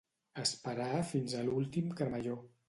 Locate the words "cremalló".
2.01-2.41